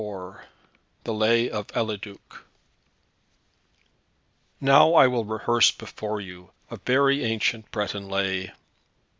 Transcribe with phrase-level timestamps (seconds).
[0.01, 0.33] IV
[1.03, 2.43] THE LAY OF ELIDUC
[4.59, 8.51] Now will I rehearse before you a very ancient Breton Lay.